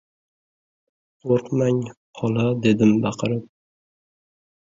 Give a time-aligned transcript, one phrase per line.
[1.25, 1.81] —Qo‘rqmang,
[2.21, 3.47] xola!— dedim baqirib.